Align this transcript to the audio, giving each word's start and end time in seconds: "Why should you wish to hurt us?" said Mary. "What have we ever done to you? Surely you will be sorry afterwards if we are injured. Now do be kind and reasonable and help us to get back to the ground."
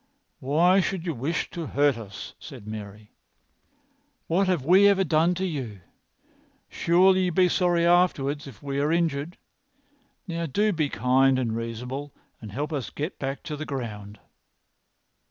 "Why 0.39 0.79
should 0.79 1.05
you 1.05 1.13
wish 1.13 1.51
to 1.51 1.67
hurt 1.67 1.95
us?" 1.95 2.33
said 2.39 2.65
Mary. 2.65 3.11
"What 4.25 4.47
have 4.47 4.65
we 4.65 4.87
ever 4.87 5.03
done 5.03 5.35
to 5.35 5.45
you? 5.45 5.81
Surely 6.69 7.25
you 7.25 7.31
will 7.31 7.35
be 7.35 7.47
sorry 7.49 7.85
afterwards 7.85 8.47
if 8.47 8.63
we 8.63 8.79
are 8.79 8.91
injured. 8.91 9.37
Now 10.27 10.47
do 10.47 10.73
be 10.73 10.89
kind 10.89 11.37
and 11.37 11.55
reasonable 11.55 12.11
and 12.41 12.51
help 12.51 12.73
us 12.73 12.87
to 12.87 12.93
get 12.95 13.19
back 13.19 13.43
to 13.43 13.55
the 13.55 13.63
ground." 13.63 14.17